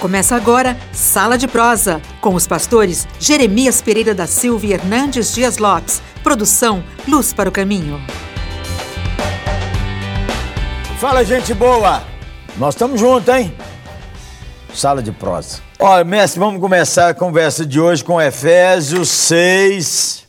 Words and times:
Começa 0.00 0.34
agora 0.34 0.78
Sala 0.92 1.36
de 1.36 1.46
Prosa, 1.46 2.00
com 2.22 2.34
os 2.34 2.46
pastores 2.46 3.06
Jeremias 3.18 3.82
Pereira 3.82 4.14
da 4.14 4.26
Silva 4.26 4.64
e 4.64 4.72
Hernandes 4.72 5.32
Dias 5.34 5.58
Lopes. 5.58 6.00
Produção 6.22 6.82
Luz 7.06 7.34
para 7.34 7.50
o 7.50 7.52
Caminho. 7.52 8.00
Fala, 10.98 11.22
gente 11.22 11.52
boa! 11.52 12.02
Nós 12.56 12.74
estamos 12.74 12.98
juntos, 12.98 13.28
hein? 13.34 13.54
Sala 14.72 15.02
de 15.02 15.12
Prosa. 15.12 15.58
Olha, 15.78 16.04
mestre, 16.04 16.40
vamos 16.40 16.60
começar 16.60 17.10
a 17.10 17.14
conversa 17.14 17.66
de 17.66 17.78
hoje 17.78 18.02
com 18.02 18.20
Efésios 18.20 19.08
6. 19.10 20.26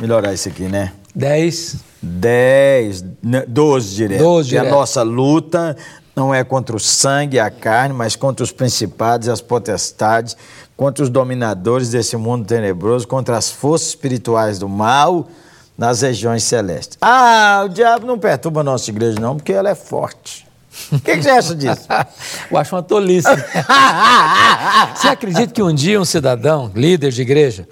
Melhorar 0.00 0.34
isso 0.34 0.48
aqui, 0.48 0.64
né? 0.64 0.92
10. 1.14 1.76
10, 2.02 3.04
12 3.48 3.94
direto. 3.94 4.22
12 4.22 4.54
E 4.54 4.58
a 4.58 4.60
direto. 4.60 4.74
nossa 4.74 5.02
luta 5.02 5.76
não 6.16 6.34
é 6.34 6.42
contra 6.42 6.74
o 6.74 6.80
sangue 6.80 7.36
e 7.36 7.40
a 7.40 7.50
carne, 7.50 7.94
mas 7.94 8.16
contra 8.16 8.42
os 8.42 8.50
principados 8.50 9.28
e 9.28 9.30
as 9.30 9.42
potestades, 9.42 10.34
contra 10.74 11.04
os 11.04 11.10
dominadores 11.10 11.90
desse 11.90 12.16
mundo 12.16 12.46
tenebroso, 12.46 13.06
contra 13.06 13.36
as 13.36 13.50
forças 13.50 13.88
espirituais 13.88 14.58
do 14.58 14.66
mal 14.66 15.28
nas 15.76 16.00
regiões 16.00 16.42
celestes. 16.42 16.96
Ah, 17.02 17.64
o 17.66 17.68
diabo 17.68 18.06
não 18.06 18.18
perturba 18.18 18.62
a 18.62 18.64
nossa 18.64 18.88
igreja, 18.90 19.20
não, 19.20 19.36
porque 19.36 19.52
ela 19.52 19.68
é 19.68 19.74
forte. 19.74 20.46
O 20.90 20.98
que, 20.98 21.16
que 21.16 21.22
você 21.22 21.30
acha 21.30 21.54
disso? 21.54 21.86
Eu 22.50 22.56
acho 22.56 22.74
uma 22.74 22.82
tolice. 22.82 23.28
Você 24.94 25.08
acredita 25.08 25.46
que 25.46 25.62
um 25.62 25.72
dia 25.74 25.98
um 25.98 26.04
cidadão, 26.04 26.70
líder 26.74 27.10
de 27.12 27.22
igreja, 27.22 27.66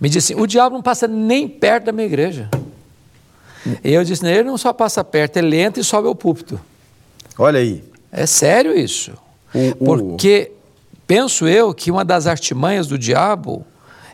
me 0.00 0.08
disse 0.08 0.32
assim, 0.32 0.40
o 0.40 0.46
diabo 0.46 0.74
não 0.74 0.82
passa 0.82 1.08
nem 1.08 1.48
perto 1.48 1.86
da 1.86 1.92
minha 1.92 2.06
igreja. 2.06 2.48
E 3.82 3.92
eu 3.92 4.04
disse, 4.04 4.24
ele 4.24 4.44
não 4.44 4.56
só 4.56 4.72
passa 4.72 5.02
perto, 5.02 5.36
ele 5.36 5.58
entra 5.58 5.80
e 5.80 5.84
sobe 5.84 6.06
ao 6.06 6.14
púlpito. 6.14 6.60
Olha 7.38 7.58
aí. 7.60 7.84
É 8.12 8.26
sério 8.26 8.76
isso. 8.78 9.12
O- 9.54 9.70
o- 9.92 9.98
Porque 10.10 10.52
penso 11.06 11.46
eu 11.48 11.72
que 11.74 11.90
uma 11.90 12.04
das 12.04 12.26
artimanhas 12.26 12.86
do 12.86 12.98
diabo 12.98 13.64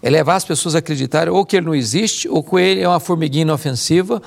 é 0.03 0.09
levar 0.09 0.37
as 0.37 0.45
pessoas 0.45 0.75
a 0.75 0.79
acreditarem 0.79 1.33
ou 1.33 1.45
que 1.45 1.57
ele 1.57 1.67
não 1.67 1.75
existe, 1.75 2.29
ou 2.29 2.43
que 2.43 2.57
ele 2.57 2.81
é 2.81 2.89
uma 2.89 3.01
formiguinha 3.01 3.43
inofensiva, 3.43 4.23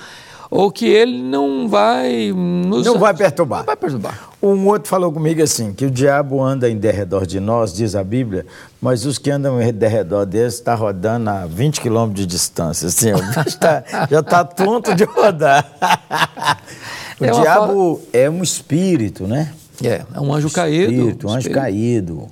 ou 0.52 0.72
que 0.72 0.86
ele 0.86 1.20
não 1.20 1.68
vai 1.68 2.32
nos... 2.32 2.86
Não 2.86 3.00
vai 3.00 3.12
perturbar. 3.16 3.60
Não 3.62 3.66
vai 3.66 3.76
perturbar. 3.76 4.30
Um 4.40 4.68
outro 4.68 4.88
falou 4.88 5.12
comigo 5.12 5.42
assim, 5.42 5.74
que 5.74 5.84
o 5.86 5.90
diabo 5.90 6.44
anda 6.44 6.70
em 6.70 6.78
derredor 6.78 7.26
de 7.26 7.40
nós, 7.40 7.74
diz 7.74 7.96
a 7.96 8.04
Bíblia, 8.04 8.46
mas 8.80 9.04
os 9.04 9.18
que 9.18 9.32
andam 9.32 9.60
em 9.60 9.74
derredor 9.74 10.28
deles 10.28 10.54
estão 10.56 10.76
rodando 10.78 11.28
a 11.32 11.48
20 11.48 11.82
quilômetros 11.82 12.20
de 12.28 12.32
distância. 12.32 12.88
Assim, 12.88 13.12
o 13.14 13.18
tá- 13.58 13.84
já 14.12 14.20
está 14.20 14.44
tonto 14.44 14.94
de 14.94 15.06
rodar. 15.06 15.66
o 17.20 17.26
É 17.26 17.32
diabo 17.32 18.02
é 18.12 18.30
um 18.30 18.42
espírito, 18.44 19.28
né? 19.28 19.54
É, 19.84 20.04
é 20.14 20.20
um 20.20 20.34
anjo 20.34 20.50
caído. 20.50 20.92
Espírito, 20.94 21.28
um 21.28 21.30
anjo 21.30 21.40
espírito. 21.40 21.60
caído. 21.62 22.28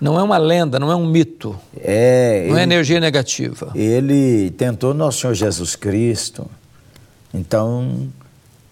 Não 0.00 0.18
é 0.18 0.22
uma 0.22 0.38
lenda, 0.38 0.78
não 0.78 0.90
é 0.90 0.96
um 0.96 1.04
mito, 1.06 1.58
É, 1.78 2.46
não 2.48 2.56
é 2.56 2.62
ele, 2.62 2.72
energia 2.74 2.98
negativa. 2.98 3.70
ele 3.74 4.50
tentou 4.52 4.94
nosso 4.94 5.20
Senhor 5.20 5.34
Jesus 5.34 5.76
Cristo. 5.76 6.46
Então, 7.34 8.08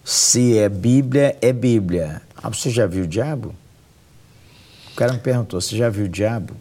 se 0.04 0.56
é 0.58 0.68
Bíblia, 0.68 1.36
é 1.42 1.52
Bíblia. 1.52 2.22
Ah, 2.42 2.48
você 2.48 2.70
já 2.70 2.86
viu 2.86 3.04
o 3.04 3.06
diabo? 3.06 3.54
O 4.92 4.96
cara 4.96 5.12
me 5.12 5.18
perguntou, 5.18 5.60
você 5.60 5.76
já 5.76 5.88
viu 5.90 6.06
o 6.06 6.08
diabo? 6.08 6.54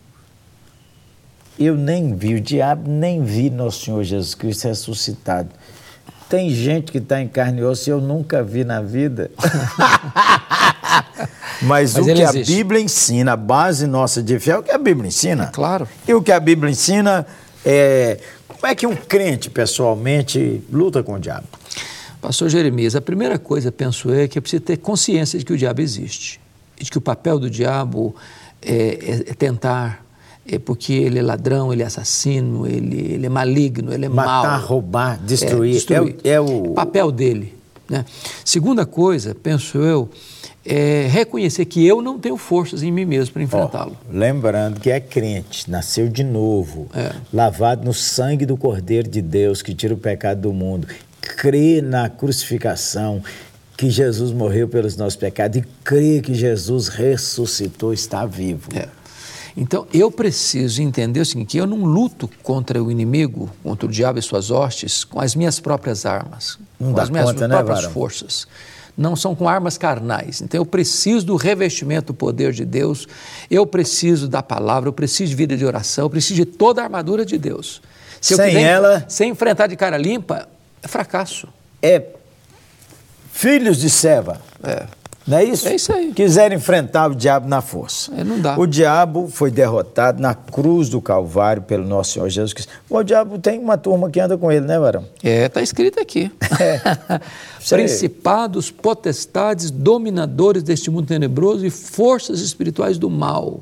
Eu 1.57 1.75
nem 1.75 2.13
vi 2.15 2.35
o 2.35 2.41
diabo, 2.41 2.89
nem 2.89 3.23
vi 3.23 3.49
nosso 3.49 3.85
Senhor 3.85 4.03
Jesus 4.03 4.35
Cristo 4.35 4.67
ressuscitado. 4.67 5.49
Tem 6.29 6.49
gente 6.49 6.91
que 6.91 6.97
está 6.97 7.21
em 7.21 7.27
carne 7.27 7.61
e 7.61 7.63
osso 7.63 7.89
e 7.89 7.91
eu 7.91 8.01
nunca 8.01 8.43
vi 8.43 8.63
na 8.63 8.81
vida. 8.81 9.31
Mas, 11.61 11.93
Mas 11.93 11.97
o 11.97 12.03
que 12.05 12.21
a 12.21 12.29
existe. 12.29 12.53
Bíblia 12.55 12.81
ensina, 12.81 13.33
a 13.33 13.37
base 13.37 13.87
nossa 13.87 14.21
de 14.21 14.37
fé, 14.39 14.51
é 14.51 14.57
o 14.57 14.63
que 14.63 14.71
a 14.71 14.77
Bíblia 14.77 15.07
ensina. 15.07 15.47
Claro. 15.47 15.87
E 16.07 16.13
o 16.13 16.21
que 16.21 16.31
a 16.31 16.39
Bíblia 16.39 16.69
ensina 16.71 17.25
é 17.65 18.19
como 18.47 18.67
é 18.67 18.75
que 18.75 18.85
um 18.85 18.95
crente, 18.95 19.49
pessoalmente, 19.49 20.61
luta 20.71 21.01
com 21.01 21.13
o 21.13 21.19
diabo. 21.19 21.47
Pastor 22.21 22.49
Jeremias, 22.49 22.95
a 22.95 23.01
primeira 23.01 23.39
coisa, 23.39 23.71
penso 23.71 24.09
eu, 24.09 24.21
é 24.21 24.27
que 24.27 24.37
é 24.37 24.41
preciso 24.41 24.61
ter 24.63 24.77
consciência 24.77 25.37
de 25.39 25.45
que 25.45 25.53
o 25.53 25.57
diabo 25.57 25.81
existe. 25.81 26.39
E 26.79 26.83
de 26.83 26.91
que 26.91 26.97
o 26.97 27.01
papel 27.01 27.39
do 27.39 27.49
diabo 27.49 28.15
é, 28.61 28.73
é- 28.75 29.31
é 29.31 29.33
tentar, 29.33 30.03
é 30.49 30.57
porque 30.59 30.93
ele 30.93 31.19
é 31.19 31.21
ladrão, 31.21 31.71
ele 31.73 31.83
é 31.83 31.85
assassino, 31.85 32.65
ele, 32.67 33.13
ele 33.13 33.25
é 33.25 33.29
maligno, 33.29 33.93
ele 33.93 34.05
é 34.05 34.09
Matar, 34.09 34.59
mau. 34.59 34.67
roubar, 34.67 35.19
destruir. 35.23 35.71
É, 35.71 35.73
destruir. 35.73 36.15
É, 36.23 36.39
o, 36.39 36.43
é 36.45 36.51
o- 36.69 36.73
papel 36.73 37.11
dele. 37.11 37.53
Né? 37.89 38.03
Segunda 38.43 38.85
coisa, 38.85 39.33
penso 39.35 39.77
eu, 39.77 40.09
é 40.65 41.07
reconhecer 41.09 41.63
que 41.65 41.85
eu 41.87 42.01
não 42.01 42.19
tenho 42.19 42.35
forças 42.35 42.83
em 42.83 42.91
mim 42.91 43.05
mesmo 43.05 43.33
para 43.33 43.43
enfrentá-lo. 43.43 43.97
lembrando 44.11 44.79
que 44.81 44.89
é 44.89 44.99
crente, 44.99 45.71
nasceu 45.71 46.09
de 46.09 46.23
novo, 46.23 46.87
É. 46.93 47.11
lavado 47.31 47.85
no 47.85 47.93
sangue 47.93 48.45
do 48.45 48.57
Cordeiro 48.57 49.07
de 49.07 49.21
Deus 49.21 49.61
que 49.61 49.73
tira 49.73 49.93
o 49.93 49.97
pecado 49.97 50.41
do 50.41 50.51
mundo, 50.53 50.87
crê 51.21 51.81
na 51.81 52.09
crucificação, 52.09 53.23
que 53.77 53.89
Jesus 53.89 54.31
morreu 54.33 54.67
pelos 54.67 54.97
nossos 54.97 55.15
pecados 55.15 55.57
e 55.59 55.63
crê 55.83 56.19
que 56.19 56.33
Jesus 56.33 56.87
ressuscitou, 56.89 57.93
está 57.93 58.25
vivo. 58.25 58.67
É. 58.75 58.87
Então, 59.59 59.87
eu 59.91 60.11
preciso 60.11 60.83
entender 60.83 61.19
o 61.19 61.25
seguinte, 61.25 61.49
que 61.53 61.57
eu 61.57 61.65
não 61.65 61.83
luto 61.83 62.29
contra 62.43 62.81
o 62.83 62.91
inimigo, 62.91 63.49
contra 63.63 63.87
o 63.87 63.91
diabo 63.91 64.19
e 64.19 64.21
suas 64.21 64.51
hostes, 64.51 65.03
com 65.03 65.19
as 65.19 65.33
minhas 65.33 65.59
próprias 65.59 66.05
armas, 66.05 66.59
Não 66.79 66.93
com 66.93 66.99
as 67.01 67.09
minhas 67.09 67.25
conta, 67.31 67.47
né, 67.47 67.55
próprias 67.55 67.79
Varão? 67.79 67.91
forças. 67.93 68.47
Não 68.95 69.15
são 69.15 69.33
com 69.35 69.49
armas 69.49 69.75
carnais. 69.77 70.41
Então, 70.41 70.59
eu 70.59 70.65
preciso 70.65 71.25
do 71.25 71.35
revestimento 71.35 72.07
do 72.07 72.13
poder 72.13 72.51
de 72.53 72.63
Deus, 72.65 73.07
eu 73.49 73.65
preciso 73.65 74.27
da 74.27 74.43
palavra, 74.43 74.89
eu 74.89 74.93
preciso 74.93 75.31
de 75.31 75.35
vida 75.35 75.57
de 75.57 75.65
oração, 75.65 76.05
eu 76.05 76.09
preciso 76.09 76.35
de 76.35 76.45
toda 76.45 76.81
a 76.81 76.83
armadura 76.85 77.25
de 77.25 77.37
Deus. 77.39 77.81
Se 78.21 78.33
eu 78.33 78.37
Sem 78.37 78.47
quiser- 78.47 78.61
ela- 78.61 79.05
Sem 79.07 79.31
enfrentar 79.31 79.65
de 79.67 79.75
cara 79.75 79.97
limpa, 79.97 80.47
é 80.83 80.87
fracasso. 80.87 81.47
É 81.81 82.03
filhos 83.31 83.77
de 83.77 83.89
Seva. 83.89 84.39
É. 84.63 84.85
Não 85.27 85.37
é 85.37 85.43
isso? 85.43 85.67
É 85.67 85.75
isso 85.75 85.91
aí. 85.91 86.13
Quiseram 86.13 86.55
enfrentar 86.55 87.11
o 87.11 87.15
diabo 87.15 87.49
na 87.49 87.59
força. 87.59 88.13
É, 88.15 88.23
não 88.23 88.39
dá. 88.39 88.57
O 88.57 88.65
diabo 88.65 89.27
foi 89.27 89.51
derrotado 89.51 90.21
na 90.21 90.33
cruz 90.33 90.87
do 90.87 91.01
Calvário 91.01 91.61
pelo 91.61 91.85
nosso 91.85 92.13
Senhor 92.13 92.29
Jesus 92.29 92.53
Cristo. 92.53 92.71
O 92.89 93.03
diabo 93.03 93.37
tem 93.37 93.59
uma 93.59 93.77
turma 93.77 94.09
que 94.09 94.21
anda 94.21 94.37
com 94.37 94.49
ele, 94.49 94.65
né, 94.65 94.79
Varão? 94.79 95.05
É, 95.21 95.47
está 95.47 95.61
escrito 95.61 95.99
aqui. 95.99 96.31
Aí. 96.41 97.19
Principados, 97.67 98.71
potestades, 98.71 99.69
dominadores 99.69 100.63
deste 100.63 100.89
mundo 100.89 101.07
tenebroso 101.07 101.65
e 101.65 101.69
forças 101.69 102.39
espirituais 102.39 102.97
do 102.97 103.09
mal. 103.09 103.59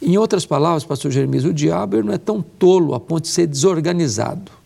Em 0.00 0.16
outras 0.16 0.46
palavras, 0.46 0.82
pastor 0.82 1.10
Jeremias, 1.10 1.44
o 1.44 1.52
diabo 1.52 2.02
não 2.02 2.14
é 2.14 2.18
tão 2.18 2.40
tolo 2.40 2.94
a 2.94 3.00
ponto 3.00 3.24
de 3.24 3.28
ser 3.28 3.46
desorganizado. 3.46 4.61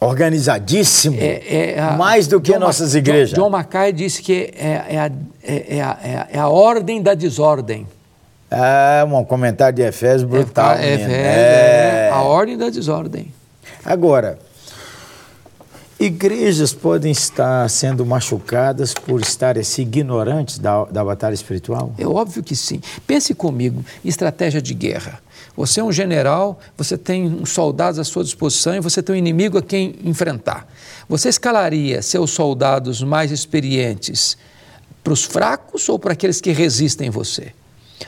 Organizadíssimo. 0.00 1.16
É- 1.20 1.74
é 1.74 1.80
a- 1.80 1.92
mais 1.92 2.26
do 2.26 2.40
que 2.40 2.52
John 2.52 2.58
nossas 2.58 2.92
Ma- 2.92 2.98
igrejas. 2.98 3.30
John, 3.30 3.42
John 3.44 3.50
Mackay 3.50 3.92
disse 3.92 4.22
que 4.22 4.52
é, 4.56 4.84
é 4.90 4.98
a, 4.98 5.10
é- 5.42 5.76
é 5.76 5.82
a- 5.82 5.98
é 6.02 6.16
a- 6.16 6.28
é 6.40 6.44
ordem 6.44 7.02
da 7.02 7.14
desordem. 7.14 7.86
Ah, 8.50 9.04
um 9.08 9.24
comentário 9.24 9.74
de 9.74 9.82
Efésios 9.82 10.22
brutal. 10.24 10.74
é, 10.76 10.94
é, 10.94 12.08
é, 12.08 12.10
a 12.12 12.22
ordem 12.22 12.56
da 12.56 12.68
desordem. 12.70 13.32
Agora, 13.84 14.38
igrejas 15.98 16.72
podem 16.72 17.12
estar 17.12 17.68
sendo 17.70 18.04
machucadas 18.04 18.92
por 18.92 19.20
estarem 19.20 19.60
assim, 19.60 19.82
ignorantes 19.82 20.58
da, 20.58 20.84
da 20.84 21.04
batalha 21.04 21.34
espiritual? 21.34 21.94
É 21.98 22.06
óbvio 22.06 22.42
que 22.42 22.56
sim. 22.56 22.80
Pense 23.06 23.34
comigo, 23.34 23.84
estratégia 24.04 24.60
de 24.60 24.74
guerra. 24.74 25.20
Você 25.56 25.80
é 25.80 25.84
um 25.84 25.92
general, 25.92 26.58
você 26.76 26.98
tem 26.98 27.26
uns 27.26 27.50
soldados 27.50 27.98
à 28.00 28.04
sua 28.04 28.24
disposição 28.24 28.74
e 28.74 28.80
você 28.80 29.02
tem 29.02 29.14
um 29.14 29.18
inimigo 29.18 29.56
a 29.56 29.62
quem 29.62 29.94
enfrentar. 30.04 30.66
Você 31.08 31.28
escalaria 31.28 32.02
seus 32.02 32.30
soldados 32.30 33.02
mais 33.02 33.30
experientes 33.30 34.36
para 35.02 35.12
os 35.12 35.22
fracos 35.22 35.88
ou 35.88 35.98
para 35.98 36.12
aqueles 36.12 36.40
que 36.40 36.50
resistem 36.50 37.08
você? 37.08 37.52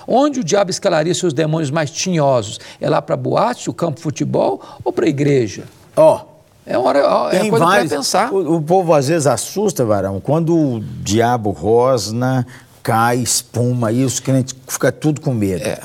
Onde 0.08 0.40
o 0.40 0.44
diabo 0.44 0.70
escalaria 0.70 1.14
seus 1.14 1.32
demônios 1.32 1.70
mais 1.70 1.90
tinhosos? 1.90 2.58
É 2.80 2.90
lá 2.90 3.00
para 3.00 3.14
a 3.14 3.18
boate, 3.18 3.70
o 3.70 3.74
campo 3.74 3.96
de 3.96 4.02
futebol 4.02 4.60
ou 4.82 4.92
para 4.92 5.06
a 5.06 5.08
igreja? 5.08 5.64
Ó, 5.96 6.35
É 6.66 6.76
uma 6.76 6.88
hora, 6.88 6.98
é 7.36 7.40
Tem 7.40 7.50
coisa 7.50 7.64
para 7.64 7.74
vários. 7.74 7.92
pensar. 7.92 8.32
O, 8.32 8.56
o 8.56 8.62
povo 8.62 8.92
às 8.92 9.06
vezes 9.08 9.26
assusta, 9.26 9.84
Varão, 9.84 10.20
quando 10.20 10.56
o 10.56 10.80
diabo 10.80 11.50
rosna, 11.50 12.44
cai, 12.82 13.18
espuma, 13.18 13.88
aí 13.88 14.04
os 14.04 14.18
crentes 14.18 14.54
ficam 14.66 14.90
tudo 14.92 15.20
com 15.20 15.32
medo. 15.32 15.62
É. 15.64 15.78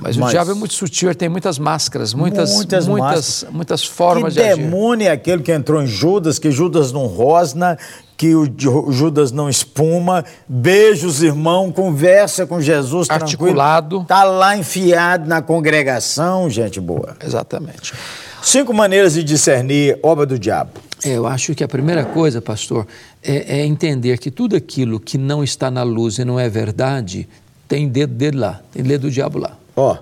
Mas, 0.00 0.16
Mas- 0.16 0.30
o 0.30 0.32
diabo 0.32 0.50
é 0.50 0.54
muito 0.54 0.74
sutil, 0.74 1.08
ele 1.08 1.14
tem 1.14 1.28
muitas 1.28 1.56
máscaras, 1.60 2.12
muitas, 2.12 2.52
Muitas 2.54 2.88
muitas, 2.88 3.14
máscaras. 3.14 3.46
muitas 3.54 3.84
formas 3.84 4.34
que 4.34 4.40
de 4.40 4.48
agir. 4.48 4.60
demônio 4.64 5.06
é 5.06 5.10
aquele 5.12 5.42
que 5.42 5.52
entrou 5.52 5.80
em 5.80 5.86
Judas, 5.86 6.40
que 6.40 6.50
Judas 6.50 6.90
não 6.90 7.06
rosna, 7.06 7.78
que 8.16 8.34
o 8.34 8.44
Ju- 8.58 8.90
Judas 8.90 9.30
não 9.30 9.48
espuma, 9.48 10.24
beija 10.48 11.06
os 11.06 11.22
irmãos, 11.22 11.72
conversa 11.72 12.44
com 12.46 12.60
Jesus 12.60 13.08
Articulado. 13.08 13.98
tranquilo. 13.98 14.02
Está 14.02 14.24
lá 14.24 14.56
enfiado 14.56 15.28
na 15.28 15.40
congregação, 15.40 16.50
gente 16.50 16.80
boa. 16.80 17.16
Exatamente. 17.24 17.92
Cinco 18.42 18.74
maneiras 18.74 19.14
de 19.14 19.22
discernir 19.22 19.96
obra 20.02 20.26
do 20.26 20.36
diabo. 20.36 20.72
É, 21.04 21.10
Eu 21.10 21.26
acho 21.26 21.54
que 21.54 21.62
a 21.62 21.68
primeira 21.68 22.04
coisa, 22.04 22.42
pastor, 22.42 22.86
é, 23.22 23.60
é 23.60 23.64
entender 23.64 24.18
que 24.18 24.32
tudo 24.32 24.56
aquilo 24.56 24.98
que 24.98 25.16
não 25.16 25.44
está 25.44 25.70
na 25.70 25.84
luz 25.84 26.18
e 26.18 26.24
não 26.24 26.38
é 26.40 26.48
verdade 26.48 27.28
tem 27.68 27.88
dedo 27.88 28.12
dele 28.14 28.38
lá, 28.38 28.60
tem 28.72 28.82
dedo 28.82 29.02
do 29.02 29.10
diabo 29.10 29.38
lá. 29.38 29.56
Ó, 29.76 29.96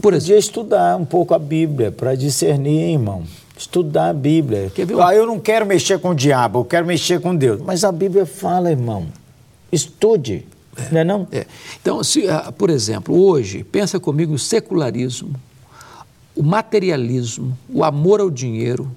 Por 0.00 0.12
podia 0.12 0.38
estudar 0.38 0.96
um 0.96 1.04
pouco 1.04 1.34
a 1.34 1.38
Bíblia 1.38 1.90
para 1.90 2.14
discernir, 2.14 2.78
hein, 2.78 2.92
irmão. 2.92 3.24
Estudar 3.56 4.10
a 4.10 4.14
Bíblia. 4.14 4.70
Quer 4.74 4.86
ver 4.86 5.00
Ah, 5.00 5.14
eu 5.14 5.26
não 5.26 5.40
quero 5.40 5.64
mexer 5.66 5.98
com 5.98 6.10
o 6.10 6.14
diabo, 6.14 6.60
eu 6.60 6.64
quero 6.64 6.86
mexer 6.86 7.20
com 7.20 7.34
Deus. 7.34 7.60
Mas 7.64 7.84
a 7.84 7.90
Bíblia 7.90 8.26
fala, 8.26 8.70
irmão. 8.70 9.06
Estude, 9.72 10.46
não 10.92 11.00
é 11.00 11.04
não? 11.04 11.26
É. 11.32 11.46
Então, 11.80 12.04
se, 12.04 12.28
ah, 12.28 12.52
por 12.56 12.70
exemplo, 12.70 13.18
hoje, 13.18 13.64
pensa 13.64 13.98
comigo 13.98 14.34
o 14.34 14.38
secularismo, 14.38 15.34
o 16.40 16.42
materialismo, 16.42 17.56
o 17.68 17.84
amor 17.84 18.18
ao 18.18 18.30
dinheiro, 18.30 18.90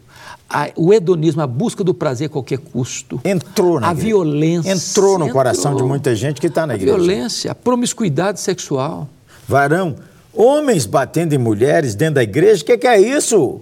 a- 0.49 0.69
o 0.77 0.93
hedonismo, 0.93 1.41
a 1.41 1.47
busca 1.47 1.83
do 1.83 1.93
prazer 1.93 2.27
a 2.27 2.29
qualquer 2.29 2.57
custo. 2.57 3.19
Entrou 3.25 3.81
na 3.81 3.89
A 3.89 3.91
igreja. 3.91 4.07
violência. 4.07 4.71
Entrou 4.71 5.19
no 5.19 5.29
coração 5.29 5.75
de 5.75 5.83
muita 5.83 6.15
gente 6.15 6.39
que 6.39 6.47
está 6.47 6.65
na 6.65 6.73
a 6.73 6.75
igreja. 6.77 6.95
violência, 6.97 7.51
a 7.51 7.55
promiscuidade 7.55 8.39
sexual. 8.39 9.09
Varão, 9.45 9.97
homens 10.33 10.85
batendo 10.85 11.33
em 11.35 11.37
mulheres 11.37 11.95
dentro 11.95 12.15
da 12.15 12.23
igreja, 12.23 12.63
o 12.63 12.65
que, 12.65 12.77
que 12.77 12.87
é 12.87 12.97
isso? 13.01 13.59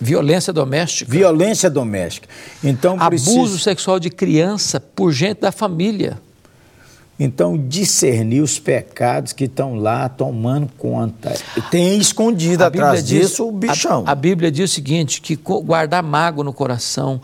Violência 0.00 0.52
doméstica. 0.52 1.10
Violência 1.10 1.70
doméstica. 1.70 2.28
Então, 2.62 2.96
Abuso 2.98 3.34
precisa, 3.34 3.58
sexual 3.58 4.00
de 4.00 4.10
criança 4.10 4.80
por 4.80 5.12
gente 5.12 5.40
da 5.40 5.52
família. 5.52 6.18
Então 7.20 7.58
discernir 7.58 8.40
os 8.40 8.58
pecados 8.58 9.32
que 9.32 9.44
estão 9.44 9.74
lá 9.74 10.08
tomando 10.08 10.68
conta. 10.78 11.34
Tem 11.70 11.98
escondido 11.98 12.62
A 12.62 12.68
atrás 12.68 13.02
diz- 13.04 13.28
disso 13.28 13.48
o 13.48 13.52
bichão. 13.52 14.04
A, 14.06 14.12
a 14.12 14.14
Bíblia 14.14 14.50
diz 14.52 14.70
o 14.70 14.74
seguinte: 14.74 15.20
que 15.20 15.34
guardar 15.36 16.02
mágoa 16.02 16.44
no 16.44 16.52
coração, 16.52 17.20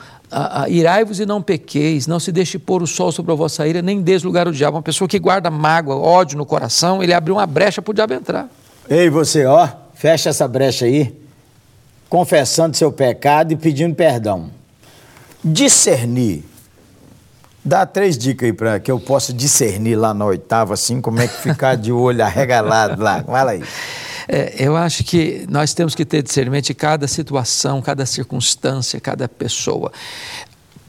irai-vos 0.69 1.21
e 1.21 1.27
não 1.27 1.41
pequeis, 1.41 2.07
não 2.09 2.19
se 2.19 2.33
deixe 2.33 2.59
pôr 2.59 2.83
o 2.83 2.87
sol 2.87 3.13
sobre 3.13 3.31
a 3.31 3.35
vossa 3.37 3.67
ira, 3.69 3.81
nem 3.83 4.03
des 4.03 4.23
lugar 4.25 4.47
ao 4.49 4.53
diabo. 4.53 4.77
Uma 4.77 4.83
pessoa 4.83 5.07
que 5.07 5.19
guarda 5.19 5.49
mágoa, 5.51 5.95
ódio 5.97 6.37
no 6.37 6.45
coração, 6.45 7.01
ele 7.03 7.15
abriu 7.15 7.37
uma 7.37 7.47
brecha 7.47 7.81
para 7.81 7.91
o 7.93 7.95
diabo 7.95 8.15
entrar. 8.15 8.49
Ei, 8.91 9.09
você, 9.09 9.47
ó, 9.47 9.69
fecha 9.95 10.29
essa 10.31 10.49
brecha 10.49 10.87
aí, 10.87 11.15
confessando 12.09 12.77
seu 12.77 12.91
pecado 12.91 13.53
e 13.53 13.57
pedindo 13.57 13.95
perdão. 13.95 14.51
Discernir. 15.45 16.43
Dá 17.65 17.87
três 17.87 18.19
dicas 18.19 18.47
aí 18.47 18.53
para 18.53 18.79
que 18.79 18.91
eu 18.91 19.01
possa 19.01 19.33
discernir 19.33 19.97
lá 19.97 20.13
na 20.13 20.25
oitava, 20.27 20.75
assim, 20.75 21.01
como 21.01 21.21
é 21.21 21.27
que 21.27 21.35
ficar 21.41 21.77
de 21.77 21.91
olho 21.91 22.23
arregalado 22.23 23.03
lá. 23.03 23.23
Fala 23.25 23.53
aí. 23.53 23.63
É, 24.29 24.55
eu 24.59 24.77
acho 24.77 25.03
que 25.05 25.47
nós 25.49 25.73
temos 25.73 25.95
que 25.95 26.05
ter 26.05 26.23
discernimento 26.23 26.67
de 26.67 26.75
cada 26.75 27.07
situação, 27.09 27.81
cada 27.81 28.05
circunstância, 28.07 29.01
cada 29.01 29.29
pessoa. 29.29 29.91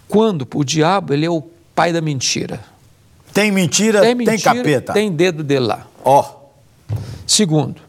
Quando 0.07 0.47
o 0.53 0.63
diabo 0.63 1.13
ele 1.13 1.25
é 1.25 1.29
o 1.29 1.41
pai 1.73 1.91
da 1.93 2.01
mentira. 2.01 2.59
Tem 3.33 3.51
mentira, 3.51 4.01
Tem 4.01 4.15
tem, 4.15 4.27
mentira, 4.27 4.55
capeta. 4.55 4.93
tem 4.93 5.11
dedo 5.11 5.43
dele 5.43 5.65
lá. 5.67 5.87
Ó, 6.03 6.23
Segundo, 7.27 7.81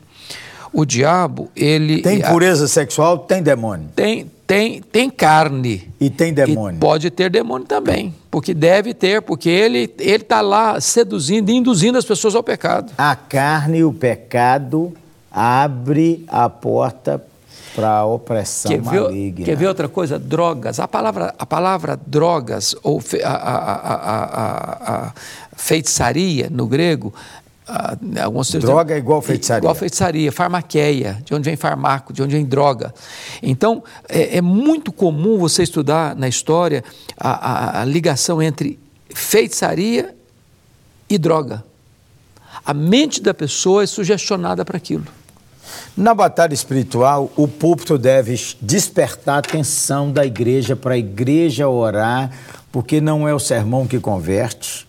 o 0.73 0.85
diabo 0.85 1.51
ele 1.55 2.03
tem 2.03 2.23
a- 2.23 2.31
pureza 2.31 2.67
sexual, 2.67 3.19
tem 3.19 3.43
demônio. 3.43 3.89
tem, 3.95 4.31
tem, 4.47 4.81
tem 4.81 5.11
carne. 5.11 5.91
E 6.01 6.09
tem 6.09 6.33
demônio. 6.33 6.77
E 6.77 6.81
pode 6.81 7.11
ter 7.11 7.29
demônio 7.31 7.67
também, 7.67 8.15
porque 8.31 8.55
deve 8.55 8.95
ter, 8.95 9.21
porque 9.23 9.49
ele 9.49 9.93
ele 9.99 10.23
está 10.23 10.41
lá 10.41 10.81
seduzindo 10.81 11.51
e 11.51 11.55
induzindo 11.57 11.99
as 11.99 12.05
pessoas 12.05 12.35
ao 12.35 12.43
pecado. 12.43 12.93
A 12.97 13.17
carne 13.17 13.79
e 13.79 13.85
o 13.85 13.93
pecado 13.93 14.93
abre 15.31 16.25
a 16.29 16.49
porta 16.49 17.23
para 17.75 17.91
a 17.91 18.07
opressão 18.07 18.71
Quer 18.73 18.81
ver, 18.81 19.01
maligna. 19.03 19.45
quer 19.45 19.57
ver 19.57 19.67
outra 19.67 19.87
coisa? 19.89 20.19
Drogas. 20.19 20.81
A 20.81 20.89
palavra, 20.89 21.35
a 21.39 21.45
palavra 21.45 21.99
drogas 22.07 22.75
ou 22.83 23.01
fe- 23.01 23.23
a- 23.23 23.31
a- 23.31 25.07
a 25.09 25.13
feitiçaria 25.55 26.49
no 26.51 26.67
grego. 26.67 27.13
Ah, 27.69 27.97
textos 28.53 28.71
Droga 28.71 28.95
é 28.95 28.99
igual 28.99 29.21
feitiçaria. 29.21 29.59
Igual 29.61 29.75
feitiçaria, 29.75 30.31
farmaqueia, 30.33 31.19
de 31.25 31.35
onde 31.35 31.45
vem 31.45 31.57
farmaco, 31.57 32.13
de 32.13 32.23
onde 32.23 32.35
vem 32.37 32.45
droga. 32.45 32.95
Então, 33.43 33.83
é, 34.09 34.37
é 34.37 34.41
muito 34.41 34.93
comum 34.93 35.39
você 35.39 35.63
estudar 35.63 36.15
na 36.15 36.29
história 36.29 36.85
a, 37.19 37.79
a- 37.79 37.83
a 37.83 37.85
ligação 37.85 38.41
entre 38.41 38.79
feitiçaria 39.13 40.15
e 41.11 41.19
droga. 41.19 41.65
A 42.65 42.73
mente 42.75 43.21
da 43.23 43.35
pessoa 43.35 43.83
é 43.83 43.87
sugestionada 43.87 44.65
para 44.65 44.77
aquilo. 44.77 45.05
Na 45.97 46.15
batalha 46.15 46.55
espiritual, 46.55 47.31
o 47.37 47.49
púlpito 47.49 47.99
deve 47.99 48.39
despertar 48.61 49.37
a 49.37 49.39
atenção 49.39 50.13
da 50.13 50.25
igreja 50.25 50.77
para 50.77 50.95
a 50.95 50.99
igreja 50.99 51.69
orar, 51.69 52.31
porque 52.71 53.01
não 53.01 53.27
é 53.27 53.35
o 53.35 53.39
sermão 53.39 53.87
que 53.87 53.99
converte, 53.99 54.86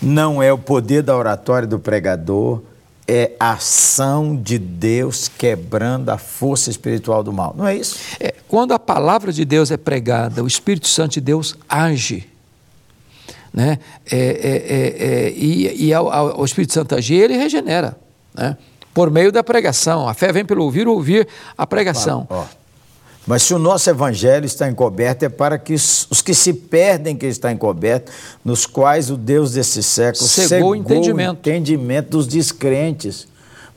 não 0.00 0.42
é 0.42 0.52
o 0.52 0.58
poder 0.58 1.02
da 1.02 1.16
oratória 1.16 1.66
do 1.68 1.78
pregador, 1.78 2.62
é 3.06 3.32
a 3.40 3.52
ação 3.52 4.36
de 4.36 4.56
Deus 4.58 5.26
quebrando 5.28 6.10
a 6.10 6.18
força 6.18 6.70
espiritual 6.70 7.22
do 7.24 7.32
mal. 7.32 7.54
Não 7.56 7.66
é 7.66 7.74
isso? 7.76 7.98
É, 8.20 8.34
quando 8.46 8.72
a 8.72 8.78
palavra 8.78 9.32
de 9.32 9.44
Deus 9.44 9.70
é 9.70 9.76
pregada, 9.76 10.44
o 10.44 10.46
Espírito 10.46 10.86
Santo 10.86 11.14
de 11.14 11.20
Deus 11.20 11.56
age. 11.68 12.28
Né? 13.52 13.80
É, 14.10 14.16
é, 14.16 14.22
é, 14.22 15.26
é, 15.26 15.30
e 15.32 15.86
e 15.86 15.92
ao, 15.94 16.08
ao- 16.10 16.44
Espírito 16.44 16.72
Santo 16.72 16.94
agir, 16.94 17.16
ele 17.16 17.36
regenera. 17.36 17.96
Né? 18.32 18.56
Por 18.94 19.10
meio 19.10 19.32
da 19.32 19.42
pregação. 19.42 20.08
A 20.08 20.14
fé 20.14 20.32
vem 20.32 20.44
pelo 20.44 20.62
ouvir, 20.62 20.86
ouvir 20.86 21.26
a 21.58 21.66
pregação. 21.66 22.28
Mas 23.26 23.42
se 23.42 23.52
o 23.54 23.58
nosso 23.58 23.88
evangelho 23.90 24.46
está 24.46 24.68
encoberto, 24.68 25.24
é 25.24 25.28
para 25.28 25.58
que 25.58 25.74
os, 25.74 26.06
que 26.24 26.34
se 26.34 26.52
perdem 26.54 27.14
que 27.14 27.26
está 27.26 27.52
encoberto, 27.52 28.10
nos 28.44 28.64
quais 28.66 29.10
o 29.10 29.16
Deus 29.16 29.52
desse 29.52 29.82
século 29.82 30.26
Cegou 30.26 30.70
o 30.70 30.74
entendimento. 30.74 31.38
entendimento 31.48 32.10
dos 32.10 32.26
descrentes, 32.26 33.28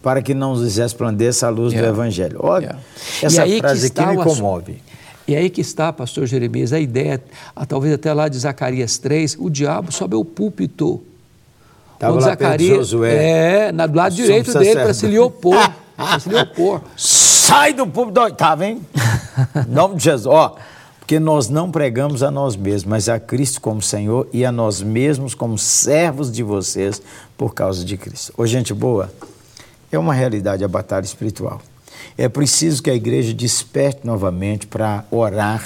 para 0.01 0.21
que 0.21 0.33
não 0.33 0.55
lhes 0.55 0.77
resplandeça 0.77 1.47
a 1.47 1.49
luz 1.49 1.73
do 1.73 1.77
Yeah. 1.79 1.89
evangelho. 1.95 2.39
Olha, 2.41 2.63
Yeah. 2.63 2.79
essa 3.21 3.35
E 3.35 3.39
aí 3.43 3.53
que 3.55 3.59
frase 3.59 3.87
aqui 3.87 4.05
me 4.05 4.17
o 4.17 4.23
comove. 4.23 4.81
E 5.27 5.35
aí 5.35 5.49
que 5.49 5.61
está, 5.61 5.91
pastor 5.93 6.25
Jeremias, 6.25 6.73
a 6.73 6.79
ideia, 6.79 7.21
talvez 7.67 7.93
até 7.93 8.13
lá 8.13 8.27
de 8.27 8.37
Zacarias 8.37 8.97
3, 8.97 9.37
o 9.39 9.49
diabo 9.49 9.91
sobe 9.91 10.15
ao 10.15 10.25
púlpito. 10.25 11.01
Estava 11.93 12.19
lá 12.19 12.57
de 12.57 12.67
Josué. 12.67 13.15
É, 13.67 13.71
na- 13.71 13.87
do 13.87 13.95
lado 13.97 14.15
direito 14.15 14.51
dele, 14.57 14.81
para 14.81 14.93
se 14.93 15.05
lhe 15.07 15.19
opor. 15.19 15.55
para 15.95 16.19
se 16.19 16.27
lhe 16.29 16.35
opor. 16.35 16.81
Sai 16.97 17.71
do 17.73 17.85
púlpito 17.87 18.15
da 18.15 18.23
oitava, 18.23 18.65
hein? 18.65 18.81
Em 19.67 19.71
nome 19.71 19.95
de 19.97 20.03
Jesus. 20.03 20.25
Ó, 20.25 20.55
porque 20.99 21.19
nós 21.19 21.49
não 21.49 21.69
pregamos 21.69 22.23
a 22.23 22.31
nós 22.31 22.55
mesmos, 22.55 22.85
mas 22.85 23.09
a 23.09 23.19
Cristo 23.19 23.59
como 23.59 23.81
Senhor 23.81 24.27
e 24.31 24.45
a 24.45 24.51
nós 24.51 24.81
mesmos 24.81 25.35
como 25.35 25.57
servos 25.57 26.31
de 26.31 26.41
vocês 26.43 27.01
por 27.37 27.53
causa 27.53 27.83
de 27.83 27.97
Cristo. 27.97 28.33
Ô, 28.37 28.45
gente 28.45 28.73
boa, 28.73 29.11
é 29.91 29.99
uma 29.99 30.13
realidade 30.13 30.63
a 30.63 30.67
batalha 30.67 31.03
espiritual. 31.05 31.61
É 32.17 32.29
preciso 32.29 32.81
que 32.81 32.89
a 32.89 32.95
igreja 32.95 33.33
desperte 33.33 34.01
novamente 34.05 34.65
para 34.65 35.03
orar 35.11 35.63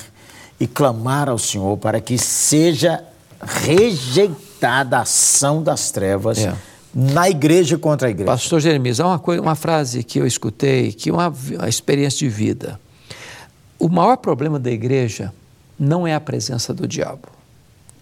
e 0.59 0.65
clamar 0.65 1.29
ao 1.29 1.37
Senhor 1.37 1.77
para 1.77 2.01
que 2.01 2.17
seja 2.17 3.03
rejeitada 3.41 4.97
a 4.97 5.01
ação 5.01 5.61
das 5.61 5.91
trevas 5.91 6.39
É. 6.39 6.53
na 6.93 7.29
igreja 7.29 7.77
contra 7.77 8.07
a 8.07 8.11
igreja. 8.11 8.31
Pastor 8.31 8.59
Jeremias, 8.59 8.99
há 8.99 9.05
uma, 9.05 9.19
coisa, 9.19 9.41
uma 9.41 9.55
frase 9.55 10.03
que 10.03 10.19
eu 10.19 10.25
escutei, 10.25 10.91
que 10.91 11.09
é 11.09 11.13
uma, 11.13 11.27
uma 11.55 11.69
experiência 11.69 12.19
de 12.19 12.29
vida. 12.29 12.79
O 13.79 13.89
maior 13.89 14.17
problema 14.17 14.59
da 14.59 14.71
igreja 14.71 15.33
não 15.79 16.07
é 16.07 16.13
a 16.15 16.19
presença 16.19 16.73
do 16.73 16.87
diabo, 16.87 17.27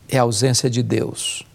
é 0.09 0.17
a 0.17 0.21
ausência 0.21 0.69
de 0.69 0.81
Deus. 0.81 1.45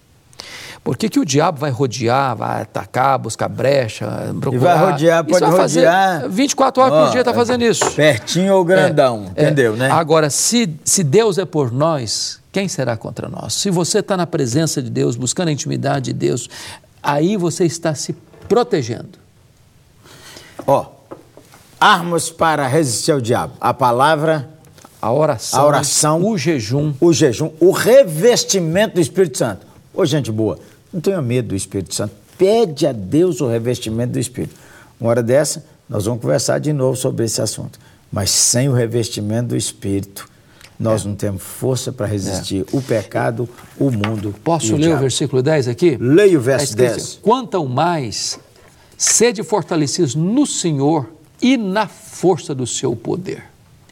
Por 0.82 0.96
que, 0.96 1.10
que 1.10 1.20
o 1.20 1.24
diabo 1.26 1.58
vai 1.58 1.70
rodear, 1.70 2.34
vai 2.34 2.62
atacar, 2.62 3.18
buscar 3.18 3.48
brecha, 3.48 4.06
procurar? 4.40 4.76
vai 4.76 4.92
rodear, 4.92 5.24
pode 5.24 5.40
vai 5.44 5.52
fazer 5.56 5.80
rodear. 5.80 6.28
24 6.30 6.82
horas 6.82 6.94
Ó, 6.94 7.04
por 7.04 7.10
dia 7.12 7.20
está 7.20 7.34
fazendo 7.34 7.62
isso. 7.64 7.90
Pertinho 7.90 8.54
ou 8.54 8.64
grandão, 8.64 9.30
É, 9.36 9.42
entendeu, 9.44 9.74
é. 9.74 9.76
né? 9.76 9.90
Agora, 9.90 10.30
se, 10.30 10.74
se 10.82 11.04
Deus 11.04 11.36
é 11.36 11.44
por 11.44 11.70
nós, 11.70 12.40
quem 12.50 12.66
será 12.66 12.96
contra 12.96 13.28
nós? 13.28 13.52
Se 13.54 13.70
você 13.70 13.98
está 13.98 14.16
na 14.16 14.26
presença 14.26 14.82
de 14.82 14.88
Deus, 14.88 15.16
buscando 15.16 15.48
a 15.48 15.52
intimidade 15.52 16.06
de 16.06 16.12
Deus, 16.14 16.48
aí 17.02 17.36
você 17.36 17.66
está 17.66 17.94
se 17.94 18.14
protegendo. 18.48 19.18
Ó, 20.66 20.86
armas 21.80 22.28
para 22.30 22.66
resistir 22.68 23.12
ao 23.12 23.20
diabo. 23.20 23.54
A 23.60 23.72
palavra, 23.72 24.48
A 25.02 25.10
oração, 25.12 25.60
A 25.60 25.66
oração. 25.66 26.24
o 26.28 26.36
jejum. 26.36 26.92
o 27.00 27.12
jejum, 27.12 27.50
o 27.58 27.70
revestimento 27.70 28.96
do 28.96 29.00
Espírito 29.00 29.38
Santo. 29.38 29.66
Ô, 29.94 30.04
gente 30.04 30.30
boa, 30.30 30.58
não 30.92 31.00
tenha 31.00 31.22
medo 31.22 31.48
do 31.48 31.56
Espírito 31.56 31.94
Santo. 31.94 32.14
Pede 32.36 32.86
a 32.86 32.92
Deus 32.92 33.40
o 33.40 33.46
revestimento 33.48 34.12
do 34.12 34.18
Espírito. 34.18 34.54
Uma 35.00 35.10
hora 35.10 35.22
dessa, 35.22 35.64
nós 35.88 36.04
vamos 36.04 36.20
conversar 36.20 36.58
de 36.60 36.72
novo 36.72 36.96
sobre 36.96 37.24
esse 37.24 37.40
assunto. 37.40 37.78
Mas 38.12 38.30
sem 38.30 38.68
o 38.68 38.72
revestimento 38.72 39.48
do 39.48 39.56
Espírito, 39.56 40.28
nós 40.78 41.04
não 41.04 41.14
temos 41.14 41.42
força 41.42 41.92
para 41.92 42.06
resistir 42.06 42.64
o 42.72 42.80
pecado, 42.82 43.48
o 43.78 43.90
mundo. 43.90 44.34
e 44.36 44.40
Posso 44.40 44.74
o 44.74 44.76
ler 44.76 44.82
o 44.82 44.86
diabo. 44.88 45.00
versículo 45.02 45.42
10 45.42 45.68
aqui? 45.68 45.96
Leia 46.00 46.36
o 46.38 46.40
verso 46.40 46.66
Tá 46.66 46.70
escrito 46.84 46.90
10. 46.90 47.02
assim, 47.02 47.18
Quanto 47.22 47.64
mais, 47.66 48.38
sede 48.98 49.42
fortalecidos 49.42 50.14
no 50.14 50.46
Senhor 50.46 51.06
e 51.40 51.56
na 51.56 51.86
força 51.86 52.54
do 52.54 52.66
seu 52.66 52.94
poder. 52.94 53.44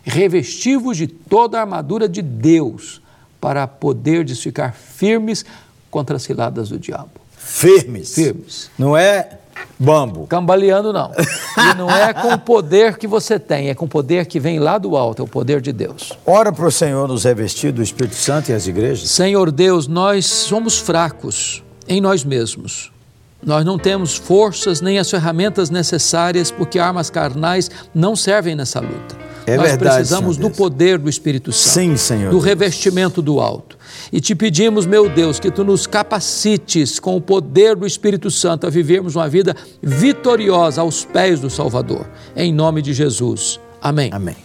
Revestivos 0.05 0.97
de 0.97 1.07
toda 1.07 1.59
a 1.59 1.63
armadura 1.63 2.09
de 2.09 2.23
Deus, 2.23 3.01
para 3.41 3.67
poderdes 3.67 4.41
ficar 4.41 4.73
firmes 4.75 5.45
contra 5.91 6.17
as 6.17 6.23
ciladas 6.23 6.69
do 6.71 6.79
diabo. 6.79 7.11
firmes. 7.37 8.15
Firmes. 8.15 8.71
Não 8.79 8.97
é 8.97 9.39
bambo. 9.79 10.27
Cambaleando 10.27 10.93
não. 10.93 11.13
E 11.59 11.75
não 11.77 11.91
é 11.91 12.15
com 12.15 12.33
o 12.33 12.39
poder 12.39 12.97
que 12.99 13.07
você 13.07 13.37
tem, 13.39 13.69
é 13.69 13.75
com 13.75 13.87
o 13.87 13.89
poder 13.89 14.27
que 14.27 14.39
vem 14.39 14.61
lá 14.61 14.79
do 14.79 14.97
alto, 14.97 15.23
é 15.23 15.25
o 15.25 15.29
poder 15.29 15.61
de 15.61 15.73
Deus. 15.73 16.13
Ora 16.25 16.53
para 16.53 16.67
o 16.67 16.71
Senhor 16.71 17.09
nos 17.09 17.25
revestir 17.25 17.73
do 17.73 17.83
Espírito 17.83 18.15
Santo 18.15 18.51
e 18.51 18.55
as 18.55 18.67
igrejas. 18.69 19.11
Senhor 19.11 19.51
Deus, 19.51 19.89
nós 19.89 20.27
somos 20.27 20.79
fracos 20.79 21.63
em 21.89 22.01
nós 22.01 22.25
mesmos. 22.25 22.93
Nós 23.45 23.65
não 23.65 23.79
temos 23.79 24.17
forças 24.17 24.81
nem 24.81 24.99
as 24.99 25.11
ferramentas 25.11 25.71
necessárias, 25.71 26.51
porque 26.51 26.79
armas 26.79 27.09
carnais 27.09 27.71
não 27.95 28.17
servem 28.17 28.55
nessa 28.55 28.81
luta. 28.81 29.17
É 29.47 29.57
Nós 29.57 29.71
verdade, 29.71 29.97
precisamos 29.97 30.37
do 30.37 30.51
poder 30.51 30.99
do 30.99 31.09
Espírito 31.09 31.53
Santo. 31.53 31.73
Sim, 31.73 31.97
Senhor 31.97 32.27
Do 32.31 32.33
Deus. 32.33 32.45
revestimento 32.45 33.23
do 33.23 33.41
alto. 33.41 33.79
E 34.13 34.21
te 34.21 34.35
pedimos, 34.35 34.85
meu 34.85 35.09
Deus, 35.09 35.41
que 35.41 35.51
tu 35.51 35.65
nos 35.65 35.87
capacites 35.87 36.99
com 36.99 37.17
o 37.17 37.21
poder 37.21 37.75
do 37.75 37.87
Espírito 37.87 38.31
Santo 38.31 38.67
a 38.67 38.71
vivermos 38.71 39.17
uma 39.17 39.27
vida 39.29 39.57
vitoriosa 39.83 40.83
aos 40.83 41.05
pés 41.05 41.41
do 41.41 41.49
Salvador. 41.49 42.07
Em 42.37 42.53
nome 42.53 42.83
de 42.83 42.93
Jesus. 42.93 43.59
Amém. 43.81 44.11
Amém. 44.13 44.37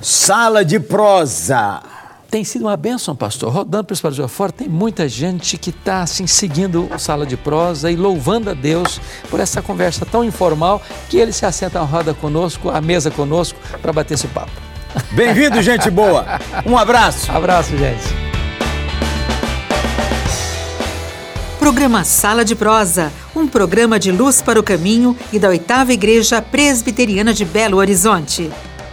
Sala 0.00 0.64
de 0.64 0.80
prosa. 0.80 1.80
Tem 2.30 2.44
sido 2.44 2.66
uma 2.66 2.76
bênção, 2.76 3.16
pastor. 3.16 3.50
Rodando 3.50 3.84
para 3.84 3.94
esse 3.94 4.02
Brasil 4.02 4.22
afora, 4.22 4.52
tem 4.52 4.68
muita 4.68 5.08
gente 5.08 5.56
que 5.56 5.70
está 5.70 6.02
assim, 6.02 6.26
seguindo 6.26 6.86
o 6.94 6.98
Sala 6.98 7.24
de 7.24 7.38
Prosa 7.38 7.90
e 7.90 7.96
louvando 7.96 8.50
a 8.50 8.54
Deus 8.54 9.00
por 9.30 9.40
essa 9.40 9.62
conversa 9.62 10.04
tão 10.04 10.22
informal 10.22 10.82
que 11.08 11.16
ele 11.16 11.32
se 11.32 11.46
assenta 11.46 11.80
à 11.80 11.82
roda 11.82 12.12
conosco, 12.12 12.68
à 12.68 12.82
mesa 12.82 13.10
conosco, 13.10 13.58
para 13.80 13.94
bater 13.94 14.14
esse 14.14 14.28
papo. 14.28 14.52
Bem-vindo, 15.12 15.62
gente 15.62 15.90
boa. 15.90 16.38
Um 16.66 16.76
abraço. 16.76 17.32
Abraço, 17.32 17.74
gente. 17.78 18.04
Programa 21.58 22.04
Sala 22.04 22.44
de 22.44 22.54
Prosa, 22.54 23.10
um 23.34 23.46
programa 23.46 23.98
de 23.98 24.12
luz 24.12 24.42
para 24.42 24.60
o 24.60 24.62
caminho 24.62 25.16
e 25.32 25.38
da 25.38 25.48
oitava 25.48 25.94
Igreja 25.94 26.42
Presbiteriana 26.42 27.32
de 27.32 27.46
Belo 27.46 27.78
Horizonte. 27.78 28.50